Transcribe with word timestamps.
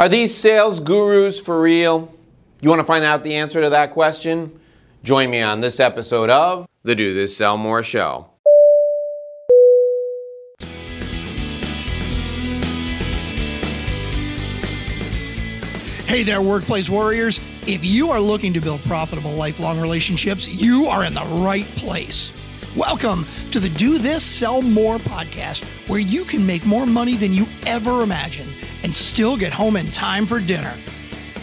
Are 0.00 0.08
these 0.08 0.34
sales 0.34 0.80
gurus 0.80 1.38
for 1.38 1.60
real? 1.60 2.10
You 2.62 2.70
want 2.70 2.80
to 2.80 2.86
find 2.86 3.04
out 3.04 3.22
the 3.22 3.34
answer 3.34 3.60
to 3.60 3.68
that 3.68 3.90
question? 3.90 4.58
Join 5.02 5.28
me 5.28 5.42
on 5.42 5.60
this 5.60 5.78
episode 5.78 6.30
of 6.30 6.66
the 6.84 6.94
Do 6.94 7.12
This 7.12 7.36
Sell 7.36 7.58
More 7.58 7.82
Show. 7.82 8.26
Hey 16.06 16.22
there, 16.22 16.40
workplace 16.40 16.88
warriors. 16.88 17.38
If 17.66 17.84
you 17.84 18.10
are 18.10 18.22
looking 18.22 18.54
to 18.54 18.60
build 18.62 18.80
profitable 18.84 19.32
lifelong 19.32 19.78
relationships, 19.82 20.48
you 20.48 20.86
are 20.86 21.04
in 21.04 21.12
the 21.12 21.26
right 21.44 21.66
place. 21.76 22.32
Welcome 22.74 23.26
to 23.50 23.60
the 23.60 23.68
Do 23.68 23.98
This 23.98 24.24
Sell 24.24 24.62
More 24.62 24.96
podcast, 24.96 25.62
where 25.88 26.00
you 26.00 26.24
can 26.24 26.46
make 26.46 26.64
more 26.64 26.86
money 26.86 27.18
than 27.18 27.34
you 27.34 27.46
ever 27.66 28.00
imagined 28.02 28.54
and 28.82 28.94
still 28.94 29.36
get 29.36 29.52
home 29.52 29.76
in 29.76 29.86
time 29.88 30.26
for 30.26 30.40
dinner. 30.40 30.76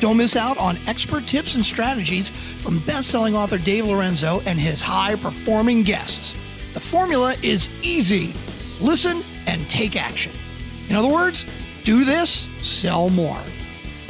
Don't 0.00 0.16
miss 0.16 0.36
out 0.36 0.58
on 0.58 0.76
expert 0.86 1.26
tips 1.26 1.54
and 1.56 1.64
strategies 1.64 2.30
from 2.60 2.78
best-selling 2.80 3.34
author 3.34 3.58
Dave 3.58 3.86
Lorenzo 3.86 4.40
and 4.46 4.58
his 4.58 4.80
high-performing 4.80 5.82
guests. 5.82 6.34
The 6.74 6.80
formula 6.80 7.34
is 7.42 7.68
easy. 7.82 8.32
Listen 8.80 9.24
and 9.46 9.68
take 9.68 9.96
action. 9.96 10.32
In 10.88 10.96
other 10.96 11.08
words, 11.08 11.44
do 11.84 12.04
this, 12.04 12.48
sell 12.62 13.10
more. 13.10 13.40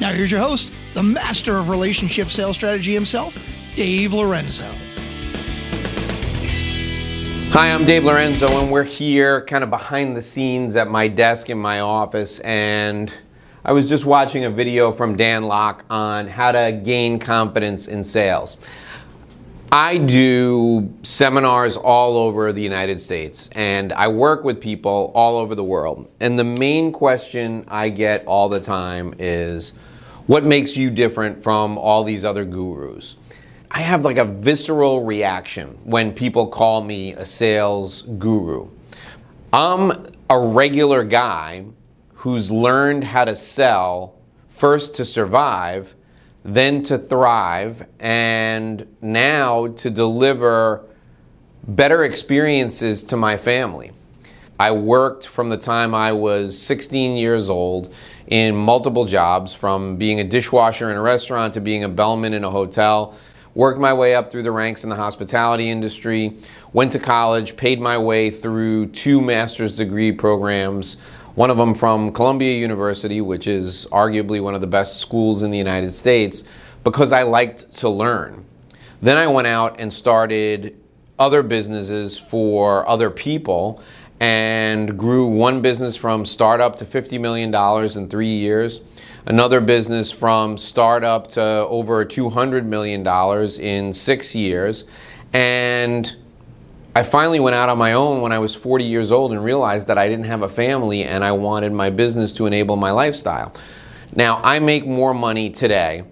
Now 0.00 0.10
here's 0.12 0.30
your 0.30 0.40
host, 0.40 0.72
the 0.94 1.02
master 1.02 1.56
of 1.56 1.68
relationship 1.68 2.30
sales 2.30 2.56
strategy 2.56 2.92
himself, 2.92 3.38
Dave 3.76 4.12
Lorenzo. 4.12 4.68
Hi, 7.56 7.72
I'm 7.72 7.86
Dave 7.86 8.04
Lorenzo, 8.04 8.60
and 8.60 8.70
we're 8.70 8.84
here 8.84 9.40
kind 9.46 9.64
of 9.64 9.70
behind 9.70 10.14
the 10.14 10.20
scenes 10.20 10.76
at 10.76 10.90
my 10.90 11.08
desk 11.08 11.48
in 11.48 11.56
my 11.56 11.80
office. 11.80 12.38
And 12.40 13.10
I 13.64 13.72
was 13.72 13.88
just 13.88 14.04
watching 14.04 14.44
a 14.44 14.50
video 14.50 14.92
from 14.92 15.16
Dan 15.16 15.42
Lok 15.44 15.82
on 15.88 16.28
how 16.28 16.52
to 16.52 16.78
gain 16.84 17.18
confidence 17.18 17.88
in 17.88 18.04
sales. 18.04 18.58
I 19.72 19.96
do 19.96 20.92
seminars 21.02 21.78
all 21.78 22.18
over 22.18 22.52
the 22.52 22.60
United 22.60 23.00
States 23.00 23.48
and 23.52 23.90
I 23.94 24.08
work 24.08 24.44
with 24.44 24.60
people 24.60 25.10
all 25.14 25.38
over 25.38 25.54
the 25.54 25.64
world. 25.64 26.10
And 26.20 26.38
the 26.38 26.44
main 26.44 26.92
question 26.92 27.64
I 27.68 27.88
get 27.88 28.26
all 28.26 28.50
the 28.50 28.60
time 28.60 29.14
is 29.18 29.70
what 30.26 30.44
makes 30.44 30.76
you 30.76 30.90
different 30.90 31.42
from 31.42 31.78
all 31.78 32.04
these 32.04 32.22
other 32.22 32.44
gurus? 32.44 33.16
I 33.70 33.80
have 33.80 34.04
like 34.04 34.18
a 34.18 34.24
visceral 34.24 35.04
reaction 35.04 35.78
when 35.84 36.12
people 36.12 36.46
call 36.46 36.82
me 36.82 37.12
a 37.12 37.24
sales 37.24 38.02
guru. 38.02 38.68
I'm 39.52 40.06
a 40.30 40.38
regular 40.38 41.04
guy 41.04 41.66
who's 42.14 42.50
learned 42.50 43.04
how 43.04 43.24
to 43.24 43.36
sell 43.36 44.16
first 44.48 44.94
to 44.94 45.04
survive 45.04 45.94
then 46.46 46.80
to 46.80 46.96
thrive, 46.96 47.86
and 47.98 48.86
now 49.02 49.66
to 49.66 49.90
deliver 49.90 50.86
better 51.66 52.04
experiences 52.04 53.02
to 53.02 53.16
my 53.16 53.36
family. 53.36 53.90
I 54.58 54.70
worked 54.70 55.26
from 55.26 55.48
the 55.48 55.56
time 55.56 55.92
I 55.92 56.12
was 56.12 56.56
16 56.56 57.16
years 57.16 57.50
old 57.50 57.92
in 58.28 58.54
multiple 58.54 59.06
jobs, 59.06 59.54
from 59.54 59.96
being 59.96 60.20
a 60.20 60.24
dishwasher 60.24 60.88
in 60.88 60.96
a 60.96 61.02
restaurant 61.02 61.52
to 61.54 61.60
being 61.60 61.82
a 61.82 61.88
bellman 61.88 62.32
in 62.32 62.44
a 62.44 62.50
hotel. 62.50 63.16
Worked 63.56 63.80
my 63.80 63.94
way 63.94 64.14
up 64.14 64.30
through 64.30 64.42
the 64.42 64.52
ranks 64.52 64.84
in 64.84 64.90
the 64.90 64.96
hospitality 64.96 65.70
industry, 65.70 66.36
went 66.74 66.92
to 66.92 66.98
college, 66.98 67.56
paid 67.56 67.80
my 67.80 67.96
way 67.96 68.28
through 68.28 68.88
two 68.88 69.22
master's 69.22 69.78
degree 69.78 70.12
programs, 70.12 70.98
one 71.36 71.48
of 71.48 71.56
them 71.56 71.74
from 71.74 72.12
Columbia 72.12 72.60
University, 72.60 73.22
which 73.22 73.46
is 73.46 73.86
arguably 73.90 74.42
one 74.42 74.54
of 74.54 74.60
the 74.60 74.66
best 74.66 74.98
schools 74.98 75.42
in 75.42 75.50
the 75.50 75.56
United 75.56 75.88
States, 75.88 76.44
because 76.84 77.12
I 77.12 77.22
liked 77.22 77.72
to 77.78 77.88
learn. 77.88 78.44
Then 79.00 79.16
I 79.16 79.26
went 79.26 79.46
out 79.46 79.80
and 79.80 79.90
started 79.90 80.78
other 81.18 81.42
businesses 81.42 82.18
for 82.18 82.86
other 82.86 83.08
people 83.08 83.82
and 84.20 84.98
grew 84.98 85.26
one 85.26 85.60
business 85.60 85.96
from 85.96 86.24
startup 86.24 86.76
to 86.76 86.84
$50 86.84 87.20
million 87.20 87.54
in 87.98 88.08
three 88.08 88.26
years, 88.26 88.80
another 89.26 89.60
business 89.60 90.10
from 90.10 90.56
startup 90.56 91.28
to 91.28 91.42
over 91.42 92.04
$200 92.04 92.64
million 92.64 93.06
in 93.60 93.92
six 93.92 94.34
years, 94.34 94.86
and 95.32 96.16
I 96.94 97.02
finally 97.02 97.40
went 97.40 97.54
out 97.54 97.68
on 97.68 97.76
my 97.76 97.92
own 97.92 98.22
when 98.22 98.32
I 98.32 98.38
was 98.38 98.54
40 98.54 98.84
years 98.84 99.12
old 99.12 99.32
and 99.32 99.44
realized 99.44 99.88
that 99.88 99.98
I 99.98 100.08
didn't 100.08 100.24
have 100.24 100.42
a 100.42 100.48
family 100.48 101.04
and 101.04 101.22
I 101.22 101.32
wanted 101.32 101.72
my 101.72 101.90
business 101.90 102.32
to 102.32 102.46
enable 102.46 102.76
my 102.76 102.90
lifestyle. 102.90 103.52
Now, 104.14 104.40
I 104.42 104.60
make 104.60 104.86
more 104.86 105.12
money 105.12 105.50
today 105.50 106.04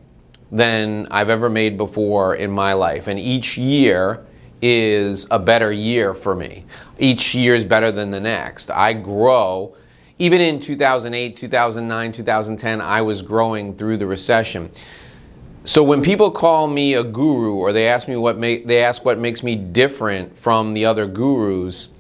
than 0.53 1.09
I've 1.11 1.31
ever 1.31 1.49
made 1.49 1.79
before 1.79 2.35
in 2.35 2.51
my 2.51 2.75
life, 2.75 3.09
and 3.09 3.19
each 3.19 3.57
year 3.57 4.27
is 4.67 5.27
a 5.31 5.39
better 5.39 5.71
year 5.71 6.15
for 6.15 6.35
me. 6.35 6.65
Each 6.99 7.35
year 7.35 7.55
is 7.55 7.67
better 7.67 7.93
than 7.93 8.11
the 8.11 8.21
next. 8.21 8.71
I 8.71 8.95
grow. 8.95 9.77
Even 10.19 10.41
in 10.41 10.59
2008, 10.59 11.37
2009, 11.37 12.13
2010, 12.13 12.81
I 12.81 13.03
was 13.03 13.21
growing 13.21 13.77
through 13.77 13.99
the 13.99 14.07
recession. 14.07 14.71
So 15.65 15.83
when 15.83 16.01
people 16.01 16.31
call 16.31 16.67
me 16.67 16.95
a 16.95 17.05
guru 17.05 17.57
or 17.57 17.75
they 17.75 17.89
ask 17.89 18.09
me 18.09 18.17
what 18.17 18.39
make, 18.39 18.67
they 18.67 18.83
ask 18.83 19.05
what 19.05 19.19
makes 19.19 19.43
me 19.43 19.55
different 19.55 20.35
from 20.35 20.73
the 20.73 20.87
other 20.87 21.07
gurus, 21.07 21.91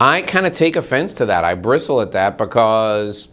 I 0.00 0.22
kind 0.22 0.46
of 0.46 0.52
take 0.52 0.76
offense 0.76 1.16
to 1.16 1.26
that. 1.26 1.42
I 1.42 1.54
bristle 1.54 2.00
at 2.02 2.12
that 2.12 2.38
because 2.38 3.26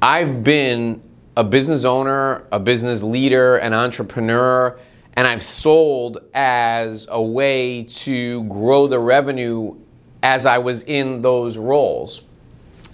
I've 0.00 0.42
been 0.42 1.02
a 1.36 1.44
business 1.44 1.84
owner, 1.84 2.46
a 2.50 2.58
business 2.58 3.02
leader, 3.02 3.56
an 3.56 3.74
entrepreneur, 3.74 4.78
and 5.14 5.26
I've 5.26 5.42
sold 5.42 6.18
as 6.32 7.06
a 7.10 7.22
way 7.22 7.84
to 7.84 8.44
grow 8.44 8.86
the 8.86 8.98
revenue 8.98 9.76
as 10.22 10.46
I 10.46 10.58
was 10.58 10.84
in 10.84 11.22
those 11.22 11.58
roles. 11.58 12.22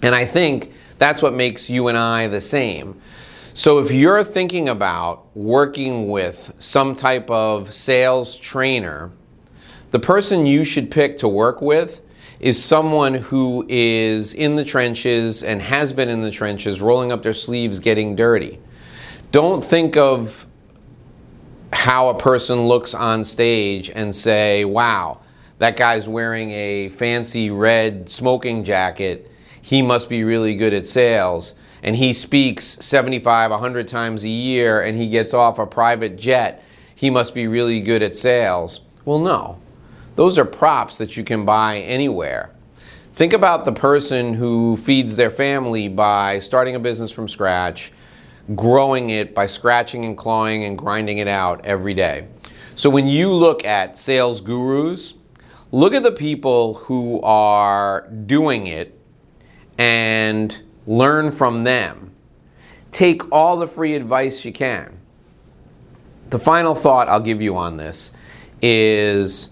And 0.01 0.13
I 0.15 0.25
think 0.25 0.73
that's 0.97 1.21
what 1.21 1.33
makes 1.33 1.69
you 1.69 1.87
and 1.87 1.97
I 1.97 2.27
the 2.27 2.41
same. 2.41 2.99
So 3.53 3.79
if 3.79 3.91
you're 3.91 4.23
thinking 4.23 4.69
about 4.69 5.35
working 5.35 6.09
with 6.09 6.53
some 6.59 6.93
type 6.93 7.29
of 7.29 7.73
sales 7.73 8.37
trainer, 8.37 9.11
the 9.91 9.99
person 9.99 10.45
you 10.45 10.63
should 10.63 10.91
pick 10.91 11.17
to 11.19 11.27
work 11.27 11.61
with 11.61 12.01
is 12.39 12.63
someone 12.63 13.15
who 13.15 13.65
is 13.67 14.33
in 14.33 14.55
the 14.55 14.63
trenches 14.63 15.43
and 15.43 15.61
has 15.61 15.91
been 15.91 16.09
in 16.09 16.21
the 16.21 16.31
trenches, 16.31 16.81
rolling 16.81 17.11
up 17.11 17.21
their 17.23 17.33
sleeves, 17.33 17.79
getting 17.79 18.15
dirty. 18.15 18.59
Don't 19.31 19.63
think 19.63 19.97
of 19.97 20.47
how 21.71 22.09
a 22.09 22.17
person 22.17 22.67
looks 22.67 22.93
on 22.93 23.23
stage 23.23 23.89
and 23.89 24.13
say, 24.13 24.65
wow, 24.65 25.21
that 25.59 25.75
guy's 25.77 26.07
wearing 26.07 26.51
a 26.51 26.89
fancy 26.89 27.49
red 27.49 28.09
smoking 28.09 28.63
jacket. 28.63 29.29
He 29.61 29.81
must 29.81 30.09
be 30.09 30.23
really 30.23 30.55
good 30.55 30.73
at 30.73 30.85
sales 30.85 31.55
and 31.81 31.95
he 31.95 32.13
speaks 32.13 32.65
75, 32.65 33.51
100 33.51 33.87
times 33.87 34.23
a 34.23 34.29
year 34.29 34.81
and 34.81 34.97
he 34.97 35.09
gets 35.09 35.33
off 35.33 35.59
a 35.59 35.65
private 35.65 36.17
jet, 36.17 36.63
he 36.95 37.09
must 37.09 37.33
be 37.33 37.47
really 37.47 37.81
good 37.81 38.01
at 38.01 38.15
sales. 38.15 38.81
Well, 39.05 39.19
no. 39.19 39.59
Those 40.15 40.37
are 40.37 40.45
props 40.45 40.97
that 40.97 41.15
you 41.15 41.23
can 41.23 41.45
buy 41.45 41.79
anywhere. 41.79 42.51
Think 43.13 43.33
about 43.33 43.65
the 43.65 43.71
person 43.71 44.33
who 44.33 44.75
feeds 44.77 45.15
their 45.15 45.31
family 45.31 45.87
by 45.87 46.39
starting 46.39 46.75
a 46.75 46.79
business 46.79 47.11
from 47.11 47.27
scratch, 47.27 47.91
growing 48.55 49.09
it 49.09 49.35
by 49.35 49.45
scratching 49.45 50.05
and 50.05 50.17
clawing 50.17 50.63
and 50.63 50.77
grinding 50.77 51.17
it 51.19 51.27
out 51.27 51.65
every 51.65 51.93
day. 51.93 52.27
So 52.75 52.89
when 52.89 53.07
you 53.07 53.33
look 53.33 53.65
at 53.65 53.97
sales 53.97 54.41
gurus, 54.41 55.13
look 55.71 55.93
at 55.93 56.03
the 56.03 56.11
people 56.11 56.75
who 56.75 57.21
are 57.21 58.07
doing 58.25 58.67
it 58.67 58.97
and 59.77 60.61
learn 60.87 61.31
from 61.31 61.63
them. 61.63 62.11
Take 62.91 63.31
all 63.31 63.57
the 63.57 63.67
free 63.67 63.95
advice 63.95 64.43
you 64.45 64.51
can. 64.51 64.97
The 66.29 66.39
final 66.39 66.73
thought 66.73 67.07
I'll 67.07 67.19
give 67.19 67.41
you 67.41 67.57
on 67.57 67.77
this 67.77 68.11
is 68.61 69.51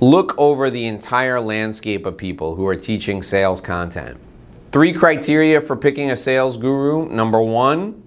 look 0.00 0.34
over 0.38 0.70
the 0.70 0.86
entire 0.86 1.40
landscape 1.40 2.06
of 2.06 2.16
people 2.16 2.54
who 2.56 2.66
are 2.66 2.76
teaching 2.76 3.22
sales 3.22 3.60
content. 3.60 4.18
Three 4.70 4.92
criteria 4.92 5.60
for 5.60 5.76
picking 5.76 6.10
a 6.10 6.16
sales 6.16 6.56
guru. 6.56 7.08
Number 7.08 7.40
one, 7.40 8.03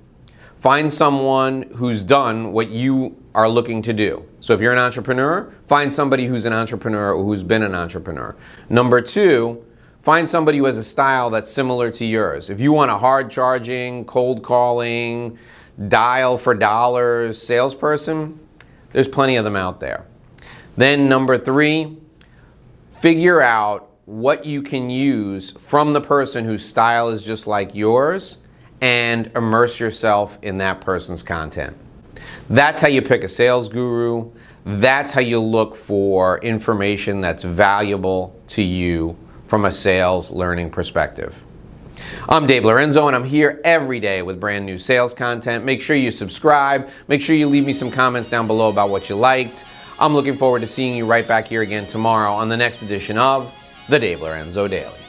find 0.67 0.91
someone 0.91 1.61
who's 1.77 2.03
done 2.03 2.51
what 2.51 2.69
you 2.69 3.15
are 3.33 3.47
looking 3.47 3.81
to 3.81 3.93
do. 3.93 4.27
So 4.41 4.53
if 4.53 4.59
you're 4.59 4.73
an 4.73 4.77
entrepreneur, 4.77 5.49
find 5.65 5.93
somebody 5.93 6.25
who's 6.25 6.43
an 6.43 6.51
entrepreneur 6.51 7.13
or 7.13 7.23
who's 7.23 7.41
been 7.41 7.63
an 7.63 7.73
entrepreneur. 7.73 8.35
Number 8.69 8.99
two, 8.99 9.63
Find 10.01 10.29
somebody 10.29 10.59
who 10.59 10.65
has 10.65 10.77
a 10.77 10.85
style 10.85 11.29
that's 11.29 11.51
similar 11.51 11.91
to 11.91 12.05
yours. 12.05 12.49
If 12.49 12.61
you 12.61 12.71
want 12.71 12.91
a 12.91 12.97
hard 12.97 13.29
charging, 13.29 14.05
cold 14.05 14.41
calling, 14.41 15.37
dial 15.89 16.37
for 16.37 16.53
dollars 16.53 17.41
salesperson, 17.41 18.39
there's 18.93 19.09
plenty 19.09 19.35
of 19.35 19.43
them 19.43 19.57
out 19.57 19.81
there. 19.81 20.05
Then, 20.77 21.09
number 21.09 21.37
three, 21.37 21.97
figure 22.89 23.41
out 23.41 23.89
what 24.05 24.45
you 24.45 24.61
can 24.61 24.89
use 24.89 25.51
from 25.51 25.91
the 25.91 25.99
person 25.99 26.45
whose 26.45 26.63
style 26.63 27.09
is 27.09 27.25
just 27.25 27.45
like 27.45 27.75
yours 27.75 28.37
and 28.81 29.31
immerse 29.35 29.79
yourself 29.79 30.37
in 30.41 30.57
that 30.59 30.81
person's 30.81 31.23
content. 31.23 31.77
That's 32.49 32.81
how 32.81 32.87
you 32.87 33.01
pick 33.01 33.23
a 33.23 33.29
sales 33.29 33.67
guru. 33.67 34.31
That's 34.65 35.13
how 35.13 35.21
you 35.21 35.39
look 35.39 35.75
for 35.75 36.39
information 36.39 37.21
that's 37.21 37.43
valuable 37.43 38.39
to 38.47 38.61
you 38.61 39.17
from 39.47 39.65
a 39.65 39.71
sales 39.71 40.31
learning 40.31 40.69
perspective. 40.69 41.43
I'm 42.29 42.45
Dave 42.45 42.65
Lorenzo, 42.65 43.07
and 43.07 43.15
I'm 43.15 43.23
here 43.23 43.61
every 43.63 43.99
day 43.99 44.21
with 44.21 44.39
brand 44.39 44.65
new 44.65 44.77
sales 44.77 45.13
content. 45.13 45.63
Make 45.63 45.81
sure 45.81 45.95
you 45.95 46.11
subscribe. 46.11 46.89
Make 47.07 47.21
sure 47.21 47.35
you 47.35 47.47
leave 47.47 47.65
me 47.65 47.73
some 47.73 47.89
comments 47.89 48.29
down 48.29 48.45
below 48.45 48.69
about 48.69 48.89
what 48.89 49.09
you 49.09 49.15
liked. 49.15 49.65
I'm 49.99 50.13
looking 50.13 50.35
forward 50.35 50.59
to 50.59 50.67
seeing 50.67 50.95
you 50.95 51.05
right 51.05 51.27
back 51.27 51.47
here 51.47 51.61
again 51.61 51.87
tomorrow 51.87 52.33
on 52.33 52.49
the 52.49 52.57
next 52.57 52.81
edition 52.81 53.17
of 53.17 53.53
the 53.89 53.97
Dave 53.97 54.21
Lorenzo 54.21 54.67
Daily. 54.67 55.06